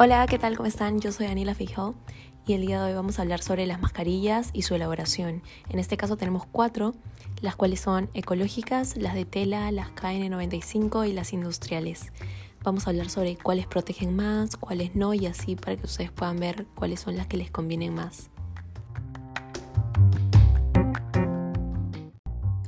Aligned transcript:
Hola, 0.00 0.24
¿qué 0.28 0.38
tal? 0.38 0.56
¿Cómo 0.56 0.68
están? 0.68 1.00
Yo 1.00 1.10
soy 1.10 1.26
Anila 1.26 1.56
Fijó 1.56 1.96
y 2.46 2.52
el 2.52 2.60
día 2.60 2.80
de 2.80 2.90
hoy 2.90 2.94
vamos 2.94 3.18
a 3.18 3.22
hablar 3.22 3.42
sobre 3.42 3.66
las 3.66 3.80
mascarillas 3.80 4.50
y 4.52 4.62
su 4.62 4.76
elaboración. 4.76 5.42
En 5.70 5.80
este 5.80 5.96
caso 5.96 6.16
tenemos 6.16 6.46
cuatro, 6.46 6.94
las 7.42 7.56
cuales 7.56 7.80
son 7.80 8.08
ecológicas, 8.14 8.96
las 8.96 9.14
de 9.14 9.24
tela, 9.24 9.72
las 9.72 9.88
KN95 9.96 11.08
y 11.08 11.12
las 11.12 11.32
industriales. 11.32 12.12
Vamos 12.62 12.86
a 12.86 12.90
hablar 12.90 13.10
sobre 13.10 13.34
cuáles 13.34 13.66
protegen 13.66 14.14
más, 14.14 14.56
cuáles 14.56 14.94
no 14.94 15.14
y 15.14 15.26
así 15.26 15.56
para 15.56 15.76
que 15.76 15.86
ustedes 15.86 16.12
puedan 16.12 16.36
ver 16.36 16.66
cuáles 16.76 17.00
son 17.00 17.16
las 17.16 17.26
que 17.26 17.36
les 17.36 17.50
convienen 17.50 17.92
más. 17.92 18.30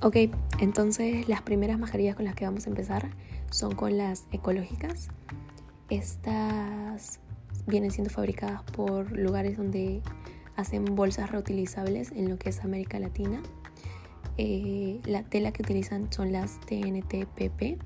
Ok, 0.02 0.16
entonces 0.58 1.28
las 1.28 1.42
primeras 1.42 1.78
mascarillas 1.78 2.16
con 2.16 2.24
las 2.24 2.34
que 2.34 2.44
vamos 2.44 2.66
a 2.66 2.70
empezar 2.70 3.08
son 3.52 3.76
con 3.76 3.96
las 3.96 4.26
ecológicas. 4.32 5.10
Estas 5.90 7.20
vienen 7.66 7.90
siendo 7.90 8.10
fabricadas 8.10 8.62
por 8.62 9.10
lugares 9.12 9.56
donde 9.56 10.02
hacen 10.56 10.84
bolsas 10.84 11.30
reutilizables 11.30 12.12
en 12.12 12.28
lo 12.28 12.38
que 12.38 12.50
es 12.50 12.60
América 12.64 12.98
Latina. 13.00 13.42
Eh, 14.36 15.00
la 15.04 15.24
tela 15.24 15.52
que 15.52 15.62
utilizan 15.62 16.12
son 16.12 16.32
las 16.32 16.60
TNTPP 16.60 17.82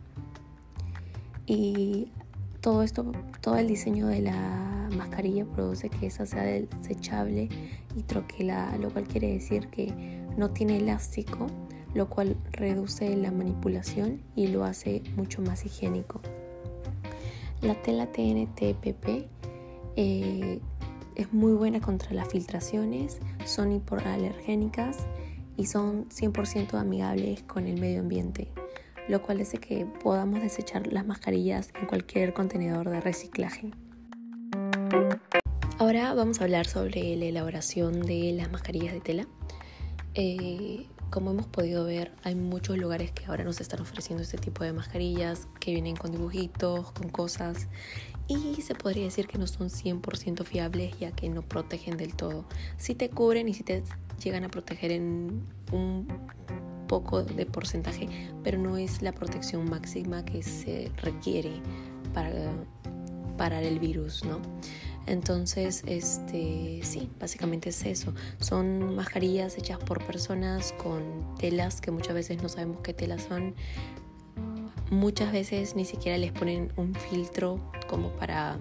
y 1.46 2.12
todo 2.60 2.82
esto, 2.82 3.10
todo 3.40 3.56
el 3.56 3.68
diseño 3.68 4.06
de 4.06 4.20
la 4.20 4.88
mascarilla 4.96 5.44
produce 5.46 5.88
que 5.88 6.06
esa 6.06 6.26
sea 6.26 6.42
desechable 6.42 7.48
y 7.96 8.02
troquelada, 8.02 8.76
lo 8.78 8.90
cual 8.90 9.04
quiere 9.04 9.32
decir 9.32 9.68
que 9.68 9.92
no 10.36 10.50
tiene 10.50 10.76
elástico, 10.76 11.46
lo 11.94 12.08
cual 12.08 12.36
reduce 12.52 13.16
la 13.16 13.30
manipulación 13.30 14.22
y 14.34 14.48
lo 14.48 14.64
hace 14.64 15.02
mucho 15.16 15.42
más 15.42 15.64
higiénico. 15.64 16.20
La 17.64 17.74
tela 17.74 18.12
TNTPP 18.12 19.26
eh, 19.96 20.60
es 21.14 21.32
muy 21.32 21.54
buena 21.54 21.80
contra 21.80 22.12
las 22.12 22.28
filtraciones, 22.28 23.20
son 23.46 23.72
hipoalergénicas 23.72 24.98
y 25.56 25.64
son 25.64 26.06
100% 26.10 26.74
amigables 26.74 27.42
con 27.44 27.66
el 27.66 27.80
medio 27.80 28.00
ambiente, 28.00 28.48
lo 29.08 29.22
cual 29.22 29.40
hace 29.40 29.56
que 29.56 29.86
podamos 29.86 30.42
desechar 30.42 30.92
las 30.92 31.06
mascarillas 31.06 31.70
en 31.80 31.86
cualquier 31.86 32.34
contenedor 32.34 32.90
de 32.90 33.00
reciclaje. 33.00 33.70
Ahora 35.78 36.12
vamos 36.12 36.42
a 36.42 36.44
hablar 36.44 36.66
sobre 36.66 37.16
la 37.16 37.24
elaboración 37.24 38.02
de 38.02 38.34
las 38.36 38.52
mascarillas 38.52 38.92
de 38.92 39.00
tela. 39.00 39.26
Eh, 40.12 40.86
como 41.14 41.30
hemos 41.30 41.46
podido 41.46 41.84
ver, 41.84 42.10
hay 42.24 42.34
muchos 42.34 42.76
lugares 42.76 43.12
que 43.12 43.24
ahora 43.26 43.44
nos 43.44 43.60
están 43.60 43.80
ofreciendo 43.80 44.24
este 44.24 44.36
tipo 44.36 44.64
de 44.64 44.72
mascarillas 44.72 45.46
que 45.60 45.70
vienen 45.70 45.94
con 45.94 46.10
dibujitos, 46.10 46.90
con 46.90 47.08
cosas 47.08 47.68
y 48.26 48.60
se 48.62 48.74
podría 48.74 49.04
decir 49.04 49.28
que 49.28 49.38
no 49.38 49.46
son 49.46 49.68
100% 49.68 50.42
fiables 50.42 50.98
ya 50.98 51.12
que 51.12 51.28
no 51.28 51.42
protegen 51.42 51.96
del 51.96 52.16
todo. 52.16 52.46
Sí 52.78 52.96
te 52.96 53.10
cubren 53.10 53.48
y 53.48 53.54
sí 53.54 53.62
te 53.62 53.84
llegan 54.24 54.42
a 54.42 54.48
proteger 54.48 54.90
en 54.90 55.40
un 55.70 56.08
poco 56.88 57.22
de 57.22 57.46
porcentaje, 57.46 58.08
pero 58.42 58.58
no 58.58 58.76
es 58.76 59.00
la 59.00 59.12
protección 59.12 59.70
máxima 59.70 60.24
que 60.24 60.42
se 60.42 60.90
requiere 61.00 61.52
para 62.12 62.32
parar 63.38 63.62
el 63.62 63.78
virus, 63.78 64.24
¿no? 64.24 64.40
Entonces, 65.06 65.82
este, 65.86 66.80
sí, 66.82 67.10
básicamente 67.20 67.68
es 67.68 67.84
eso. 67.84 68.14
Son 68.40 68.94
mascarillas 68.94 69.58
hechas 69.58 69.78
por 69.78 70.02
personas 70.04 70.72
con 70.72 71.34
telas 71.38 71.80
que 71.80 71.90
muchas 71.90 72.14
veces 72.14 72.42
no 72.42 72.48
sabemos 72.48 72.80
qué 72.82 72.94
telas 72.94 73.24
son. 73.24 73.54
Muchas 74.90 75.32
veces 75.32 75.76
ni 75.76 75.84
siquiera 75.84 76.16
les 76.16 76.32
ponen 76.32 76.72
un 76.76 76.94
filtro 76.94 77.60
como 77.88 78.10
para 78.12 78.58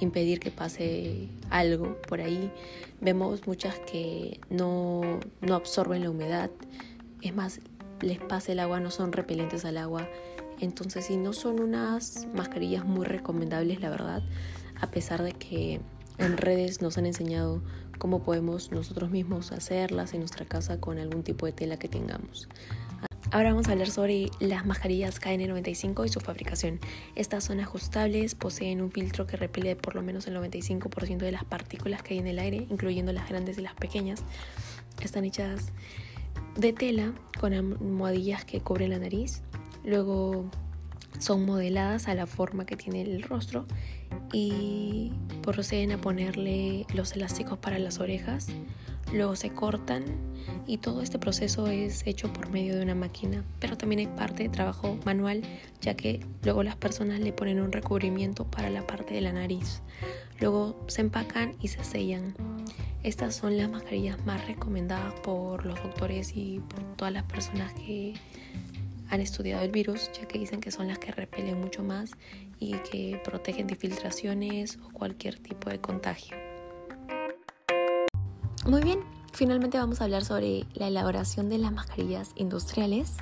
impedir 0.00 0.40
que 0.40 0.50
pase 0.50 1.28
algo 1.50 2.00
por 2.08 2.20
ahí. 2.20 2.50
Vemos 3.00 3.46
muchas 3.46 3.78
que 3.80 4.40
no, 4.48 5.20
no 5.42 5.54
absorben 5.54 6.02
la 6.02 6.10
humedad. 6.10 6.50
Es 7.20 7.34
más, 7.34 7.60
les 8.00 8.20
pasa 8.20 8.52
el 8.52 8.60
agua, 8.60 8.80
no 8.80 8.90
son 8.90 9.12
repelentes 9.12 9.66
al 9.66 9.76
agua. 9.76 10.08
Entonces, 10.60 11.06
si 11.06 11.18
no 11.18 11.34
son 11.34 11.60
unas 11.60 12.26
mascarillas 12.34 12.86
muy 12.86 13.04
recomendables, 13.04 13.80
la 13.80 13.90
verdad 13.90 14.22
a 14.80 14.90
pesar 14.90 15.22
de 15.22 15.32
que 15.32 15.80
en 16.18 16.36
redes 16.36 16.80
nos 16.82 16.98
han 16.98 17.06
enseñado 17.06 17.62
cómo 17.98 18.22
podemos 18.22 18.70
nosotros 18.70 19.10
mismos 19.10 19.52
hacerlas 19.52 20.12
en 20.14 20.20
nuestra 20.20 20.44
casa 20.46 20.80
con 20.80 20.98
algún 20.98 21.22
tipo 21.22 21.46
de 21.46 21.52
tela 21.52 21.78
que 21.78 21.88
tengamos. 21.88 22.48
Ahora 23.32 23.50
vamos 23.50 23.68
a 23.68 23.72
hablar 23.72 23.90
sobre 23.90 24.30
las 24.38 24.64
mascarillas 24.64 25.20
KN95 25.20 26.06
y 26.06 26.08
su 26.08 26.20
fabricación. 26.20 26.78
Estas 27.16 27.44
son 27.44 27.58
ajustables, 27.58 28.36
poseen 28.36 28.80
un 28.80 28.92
filtro 28.92 29.26
que 29.26 29.36
repele 29.36 29.74
por 29.74 29.96
lo 29.96 30.02
menos 30.02 30.28
el 30.28 30.36
95% 30.36 31.18
de 31.18 31.32
las 31.32 31.44
partículas 31.44 32.02
que 32.02 32.14
hay 32.14 32.20
en 32.20 32.28
el 32.28 32.38
aire, 32.38 32.66
incluyendo 32.70 33.12
las 33.12 33.28
grandes 33.28 33.58
y 33.58 33.62
las 33.62 33.74
pequeñas. 33.74 34.22
Están 35.02 35.24
hechas 35.24 35.72
de 36.56 36.72
tela 36.72 37.12
con 37.40 37.52
almohadillas 37.52 38.44
que 38.44 38.60
cubren 38.60 38.90
la 38.90 39.00
nariz. 39.00 39.42
Luego 39.84 40.48
son 41.18 41.44
modeladas 41.44 42.06
a 42.06 42.14
la 42.14 42.26
forma 42.26 42.64
que 42.64 42.76
tiene 42.76 43.02
el 43.02 43.22
rostro 43.22 43.66
y 44.32 45.12
proceden 45.42 45.92
a 45.92 46.00
ponerle 46.00 46.86
los 46.94 47.12
elásticos 47.12 47.58
para 47.58 47.78
las 47.78 48.00
orejas, 48.00 48.48
luego 49.12 49.36
se 49.36 49.50
cortan 49.50 50.04
y 50.66 50.78
todo 50.78 51.02
este 51.02 51.18
proceso 51.18 51.66
es 51.68 52.06
hecho 52.06 52.32
por 52.32 52.50
medio 52.50 52.76
de 52.76 52.82
una 52.82 52.94
máquina, 52.94 53.44
pero 53.60 53.76
también 53.76 54.00
hay 54.00 54.16
parte 54.16 54.44
de 54.44 54.48
trabajo 54.48 54.98
manual 55.04 55.42
ya 55.80 55.94
que 55.94 56.20
luego 56.42 56.62
las 56.62 56.76
personas 56.76 57.20
le 57.20 57.32
ponen 57.32 57.60
un 57.60 57.72
recubrimiento 57.72 58.44
para 58.44 58.70
la 58.70 58.86
parte 58.86 59.14
de 59.14 59.20
la 59.20 59.32
nariz, 59.32 59.82
luego 60.40 60.84
se 60.88 61.02
empacan 61.02 61.54
y 61.60 61.68
se 61.68 61.84
sellan. 61.84 62.34
Estas 63.02 63.36
son 63.36 63.56
las 63.56 63.70
mascarillas 63.70 64.24
más 64.26 64.44
recomendadas 64.48 65.14
por 65.20 65.64
los 65.64 65.80
doctores 65.80 66.32
y 66.34 66.60
por 66.68 66.82
todas 66.96 67.14
las 67.14 67.22
personas 67.22 67.72
que 67.74 68.14
han 69.08 69.20
estudiado 69.20 69.62
el 69.62 69.70
virus, 69.70 70.10
ya 70.20 70.26
que 70.26 70.40
dicen 70.40 70.60
que 70.60 70.72
son 70.72 70.88
las 70.88 70.98
que 70.98 71.12
repelen 71.12 71.60
mucho 71.60 71.84
más 71.84 72.10
y 72.58 72.72
que 72.78 73.20
protegen 73.24 73.66
de 73.66 73.76
filtraciones 73.76 74.78
o 74.84 74.90
cualquier 74.90 75.38
tipo 75.38 75.70
de 75.70 75.80
contagio. 75.80 76.36
Muy 78.66 78.82
bien, 78.82 79.00
finalmente 79.32 79.78
vamos 79.78 80.00
a 80.00 80.04
hablar 80.04 80.24
sobre 80.24 80.64
la 80.74 80.88
elaboración 80.88 81.48
de 81.48 81.58
las 81.58 81.72
mascarillas 81.72 82.32
industriales, 82.34 83.14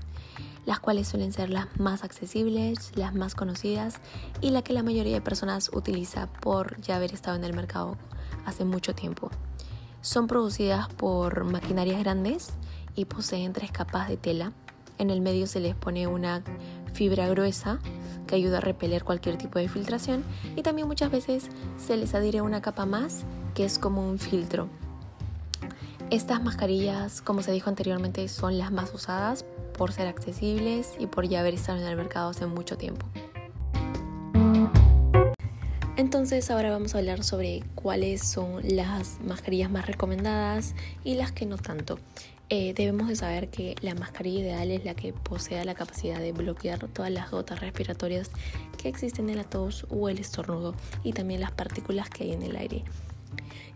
las 0.64 0.80
cuales 0.80 1.08
suelen 1.08 1.32
ser 1.32 1.50
las 1.50 1.78
más 1.78 2.04
accesibles, 2.04 2.96
las 2.96 3.14
más 3.14 3.34
conocidas 3.34 4.00
y 4.40 4.50
la 4.50 4.62
que 4.62 4.72
la 4.72 4.82
mayoría 4.82 5.14
de 5.14 5.20
personas 5.20 5.70
utiliza 5.74 6.26
por 6.26 6.80
ya 6.80 6.96
haber 6.96 7.12
estado 7.12 7.36
en 7.36 7.44
el 7.44 7.52
mercado 7.52 7.98
hace 8.46 8.64
mucho 8.64 8.94
tiempo. 8.94 9.30
Son 10.00 10.26
producidas 10.26 10.88
por 10.88 11.44
maquinarias 11.44 12.00
grandes 12.00 12.54
y 12.94 13.04
poseen 13.04 13.52
tres 13.52 13.70
capas 13.70 14.08
de 14.08 14.16
tela 14.16 14.52
en 14.98 15.10
el 15.10 15.20
medio 15.20 15.46
se 15.46 15.60
les 15.60 15.74
pone 15.74 16.06
una 16.06 16.42
fibra 16.94 17.28
gruesa 17.28 17.78
que 18.26 18.36
ayuda 18.36 18.58
a 18.58 18.60
repeler 18.60 19.04
cualquier 19.04 19.36
tipo 19.36 19.58
de 19.58 19.68
filtración 19.68 20.24
y 20.56 20.62
también 20.62 20.88
muchas 20.88 21.10
veces 21.10 21.48
se 21.76 21.96
les 21.96 22.14
adhiere 22.14 22.40
una 22.40 22.62
capa 22.62 22.86
más 22.86 23.24
que 23.54 23.64
es 23.64 23.78
como 23.78 24.08
un 24.08 24.18
filtro. 24.18 24.68
Estas 26.10 26.42
mascarillas, 26.42 27.20
como 27.20 27.42
se 27.42 27.52
dijo 27.52 27.68
anteriormente, 27.68 28.28
son 28.28 28.58
las 28.58 28.70
más 28.70 28.94
usadas 28.94 29.44
por 29.76 29.92
ser 29.92 30.06
accesibles 30.06 30.94
y 30.98 31.06
por 31.06 31.26
ya 31.26 31.40
haber 31.40 31.54
estado 31.54 31.78
en 31.78 31.86
el 31.86 31.96
mercado 31.96 32.30
hace 32.30 32.46
mucho 32.46 32.76
tiempo. 32.76 33.06
Entonces 35.96 36.50
ahora 36.50 36.70
vamos 36.70 36.94
a 36.94 36.98
hablar 36.98 37.22
sobre 37.24 37.62
cuáles 37.74 38.22
son 38.22 38.60
las 38.62 39.20
mascarillas 39.20 39.70
más 39.70 39.86
recomendadas 39.86 40.74
y 41.04 41.14
las 41.14 41.32
que 41.32 41.46
no 41.46 41.56
tanto. 41.56 41.98
Eh, 42.50 42.74
debemos 42.74 43.08
de 43.08 43.16
saber 43.16 43.48
que 43.48 43.74
la 43.80 43.94
mascarilla 43.94 44.40
ideal 44.40 44.70
es 44.70 44.84
la 44.84 44.94
que 44.94 45.12
posea 45.12 45.64
la 45.64 45.74
capacidad 45.74 46.18
de 46.18 46.32
bloquear 46.32 46.88
todas 46.88 47.10
las 47.10 47.30
gotas 47.30 47.60
respiratorias 47.60 48.30
que 48.76 48.88
existen 48.88 49.30
en 49.30 49.38
la 49.38 49.44
tos 49.44 49.86
o 49.88 50.08
el 50.10 50.18
estornudo 50.18 50.74
y 51.02 51.12
también 51.12 51.40
las 51.40 51.52
partículas 51.52 52.10
que 52.10 52.24
hay 52.24 52.32
en 52.32 52.42
el 52.42 52.56
aire. 52.56 52.84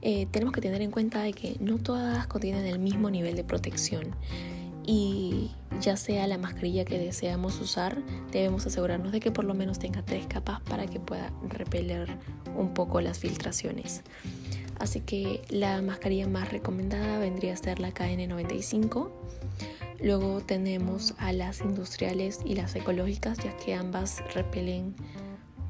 Eh, 0.03 0.27
tenemos 0.31 0.55
que 0.55 0.61
tener 0.61 0.83
en 0.83 0.91
cuenta 0.91 1.23
de 1.23 1.33
que 1.33 1.57
no 1.61 1.79
todas 1.79 2.27
contienen 2.27 2.67
el 2.67 2.79
mismo 2.79 3.11
nivel 3.11 3.35
de 3.37 3.43
protección 3.43 4.15
y 4.87 5.51
ya 5.81 5.97
sea 5.97 6.27
la 6.27 6.39
mascarilla 6.39 6.85
que 6.85 6.99
deseamos 6.99 7.61
usar, 7.61 8.03
debemos 8.33 8.67
asegurarnos 8.67 9.13
de 9.13 9.21
que 9.21 9.31
por 9.31 9.45
lo 9.45 9.55
menos 9.55 9.79
tenga 9.79 10.03
tres 10.03 10.27
capas 10.27 10.61
para 10.63 10.87
que 10.87 11.01
pueda 11.01 11.33
repeler 11.49 12.09
un 12.57 12.75
poco 12.75 13.01
las 13.01 13.19
filtraciones. 13.19 14.03
Así 14.79 15.01
que 15.01 15.43
la 15.49 15.83
mascarilla 15.83 16.29
más 16.29 16.53
recomendada 16.53 17.19
vendría 17.19 17.55
a 17.55 17.57
ser 17.57 17.81
la 17.81 17.93
KN95. 17.93 19.11
Luego 20.01 20.41
tenemos 20.41 21.15
a 21.19 21.33
las 21.33 21.61
industriales 21.61 22.41
y 22.45 22.55
las 22.55 22.77
ecológicas, 22.77 23.39
ya 23.39 23.57
que 23.57 23.75
ambas 23.75 24.23
repelen 24.35 24.95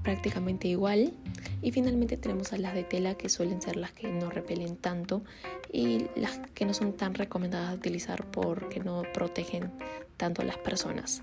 prácticamente 0.02 0.68
igual. 0.68 1.14
Y 1.62 1.72
finalmente 1.72 2.16
tenemos 2.16 2.52
a 2.52 2.58
las 2.58 2.74
de 2.74 2.84
tela, 2.84 3.14
que 3.14 3.28
suelen 3.28 3.62
ser 3.62 3.76
las 3.76 3.92
que 3.92 4.08
no 4.08 4.30
repelen 4.30 4.76
tanto 4.76 5.22
y 5.72 6.06
las 6.14 6.38
que 6.54 6.64
no 6.64 6.74
son 6.74 6.92
tan 6.92 7.14
recomendadas 7.14 7.70
de 7.70 7.76
utilizar 7.76 8.24
porque 8.30 8.80
no 8.80 9.02
protegen 9.12 9.72
tanto 10.16 10.42
a 10.42 10.44
las 10.44 10.58
personas. 10.58 11.22